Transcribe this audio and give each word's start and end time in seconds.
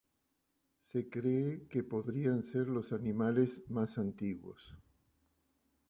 Se 0.79 1.09
cree 1.11 1.67
que 1.67 1.83
podrían 1.83 2.41
ser 2.41 2.67
los 2.69 2.91
animales 2.91 3.63
más 3.69 3.99
antiguos. 3.99 4.75